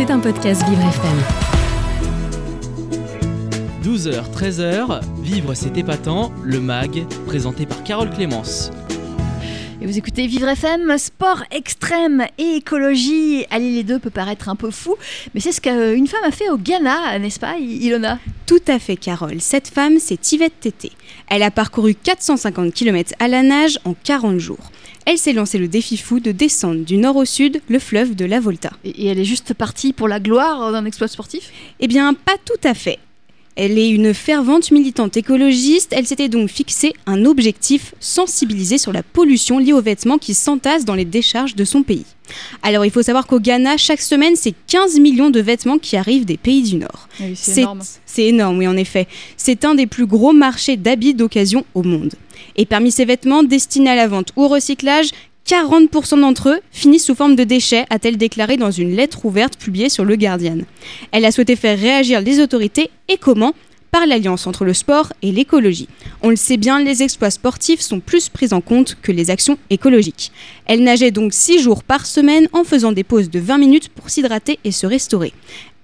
[0.00, 1.18] C'est un podcast Vivre FM.
[3.82, 8.70] 12h, 13h, Vivre c'est épatant, le MAG, présenté par Carole Clémence.
[9.82, 13.46] Et vous écoutez Vivre FM, sport extrême et écologie.
[13.50, 14.96] Allier les deux peut paraître un peu fou,
[15.32, 18.18] mais c'est ce qu'une femme a fait au Ghana, n'est-ce pas, Ilona?
[18.46, 19.40] Tout à fait, Carole.
[19.40, 20.92] Cette femme, c'est Yvette Tété.
[21.28, 24.70] Elle a parcouru 450 km à la nage en 40 jours.
[25.06, 28.26] Elle s'est lancé le défi fou de descendre du nord au sud le fleuve de
[28.26, 28.72] la Volta.
[28.84, 31.52] Et elle est juste partie pour la gloire d'un exploit sportif?
[31.80, 32.98] Eh bien, pas tout à fait.
[33.56, 35.92] Elle est une fervente militante écologiste.
[35.96, 40.84] Elle s'était donc fixé un objectif sensibiliser sur la pollution liée aux vêtements qui s'entassent
[40.84, 42.06] dans les décharges de son pays.
[42.62, 46.24] Alors il faut savoir qu'au Ghana, chaque semaine, c'est 15 millions de vêtements qui arrivent
[46.24, 47.08] des pays du Nord.
[47.34, 47.80] c'est énorme.
[48.06, 49.08] C'est énorme, oui, en effet.
[49.36, 52.14] C'est un des plus gros marchés d'habits d'occasion au monde.
[52.56, 55.10] Et parmi ces vêtements destinés à la vente ou au recyclage,
[55.50, 59.88] 40% d'entre eux finissent sous forme de déchets, a-t-elle déclaré dans une lettre ouverte publiée
[59.88, 60.58] sur Le Guardian.
[61.10, 63.52] Elle a souhaité faire réagir les autorités et comment?
[63.90, 65.88] Par l'alliance entre le sport et l'écologie.
[66.22, 69.58] On le sait bien, les exploits sportifs sont plus pris en compte que les actions
[69.70, 70.30] écologiques.
[70.66, 74.08] Elle nageait donc 6 jours par semaine en faisant des pauses de 20 minutes pour
[74.08, 75.32] s'hydrater et se restaurer.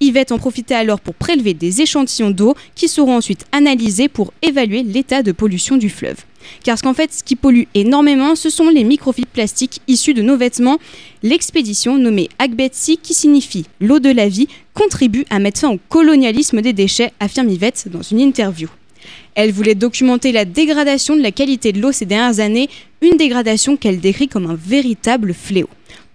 [0.00, 4.82] Yvette en profitait alors pour prélever des échantillons d'eau qui seront ensuite analysés pour évaluer
[4.82, 6.18] l'état de pollution du fleuve.
[6.62, 10.22] Car ce qu'en fait, ce qui pollue énormément, ce sont les microfibres plastiques issus de
[10.22, 10.78] nos vêtements.
[11.22, 16.62] L'expédition, nommée Agbetsi, qui signifie l'eau de la vie, contribue à mettre fin au colonialisme
[16.62, 18.68] des déchets, affirme Yvette dans une interview.
[19.34, 22.68] Elle voulait documenter la dégradation de la qualité de l'eau ces dernières années,
[23.02, 25.68] une dégradation qu'elle décrit comme un véritable fléau.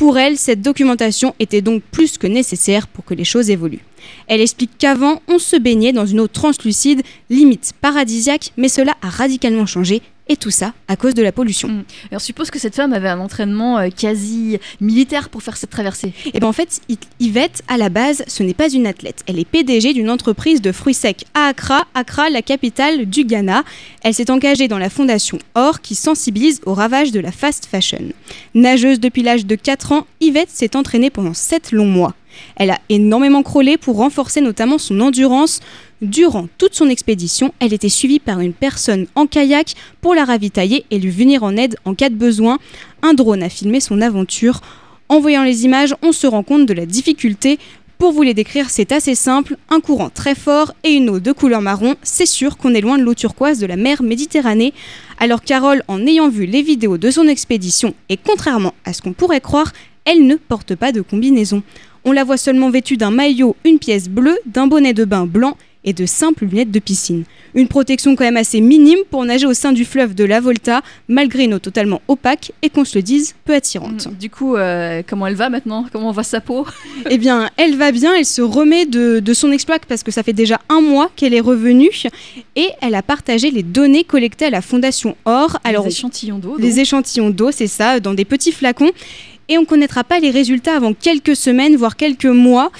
[0.00, 3.84] Pour elle, cette documentation était donc plus que nécessaire pour que les choses évoluent.
[4.26, 9.08] Elle explique qu'avant, on se baignait dans une eau translucide, limite paradisiaque, mais cela a
[9.08, 11.68] radicalement changé et tout ça à cause de la pollution.
[11.68, 11.84] Mm.
[12.12, 16.14] on suppose que cette femme avait un entraînement euh, quasi militaire pour faire cette traversée.
[16.32, 16.80] Et bien en fait,
[17.18, 19.22] Yvette, à la base, ce n'est pas une athlète.
[19.26, 23.64] Elle est PDG d'une entreprise de fruits secs à Accra, Accra, la capitale du Ghana.
[24.02, 28.12] Elle s'est engagée dans la fondation OR qui sensibilise au ravage de la fast fashion.
[28.54, 32.14] Nageuse depuis l'âge de 4 ans, Yvette s'est entraînée pendant 7 longs mois.
[32.56, 35.60] Elle a énormément crawlé pour renforcer notamment son endurance.
[36.02, 40.84] Durant toute son expédition, elle était suivie par une personne en kayak pour la ravitailler
[40.90, 42.58] et lui venir en aide en cas de besoin.
[43.02, 44.60] Un drone a filmé son aventure.
[45.08, 47.58] En voyant les images, on se rend compte de la difficulté.
[48.00, 49.58] Pour vous les décrire, c'est assez simple.
[49.68, 52.96] Un courant très fort et une eau de couleur marron, c'est sûr qu'on est loin
[52.96, 54.72] de l'eau turquoise de la mer Méditerranée.
[55.18, 59.12] Alors Carole, en ayant vu les vidéos de son expédition, et contrairement à ce qu'on
[59.12, 59.70] pourrait croire,
[60.04, 61.62] elle ne porte pas de combinaison.
[62.04, 65.56] On la voit seulement vêtue d'un maillot, une pièce bleue, d'un bonnet de bain blanc
[65.84, 67.24] et de simples lunettes de piscine.
[67.54, 70.82] Une protection quand même assez minime pour nager au sein du fleuve de la Volta,
[71.08, 74.06] malgré une eau totalement opaque et qu'on se le dise, peu attirante.
[74.06, 75.86] Mm, du coup, euh, comment elle va maintenant?
[75.90, 76.66] Comment va sa peau?
[77.08, 80.32] Eh bien, elle va bien, elle se remet de, son exploit parce que ça fait
[80.32, 81.90] déjà un mois qu'elle est revenue
[82.56, 85.58] et elle a partagé les données collectées à la Fondation Or.
[85.64, 88.90] Alors, les échantillons d'eau Les échantillons d'eau, c'est ça, dans des petits flacons
[89.50, 92.70] et on ne connaîtra pas les résultats avant quelques semaines, voire quelques mois,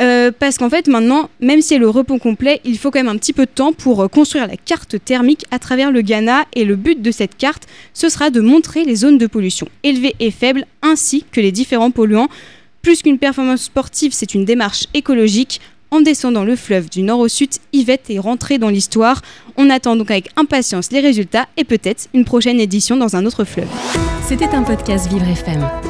[0.00, 3.00] euh, parce qu'en fait maintenant, même si elle est le repos complet, il faut quand
[3.00, 6.02] même un petit peu de temps pour euh, construire la carte thermique à travers le
[6.02, 9.66] Ghana, et le but de cette carte, ce sera de montrer les zones de pollution
[9.82, 12.28] élevées et faibles, ainsi que les différents polluants.
[12.82, 15.60] Plus qu'une performance sportive, c'est une démarche écologique.
[15.90, 19.22] En descendant le fleuve du nord au sud, Yvette est rentrée dans l'histoire.
[19.56, 23.44] On attend donc avec impatience les résultats et peut-être une prochaine édition dans un autre
[23.44, 23.68] fleuve.
[24.26, 25.89] C'était un podcast Vivre FM.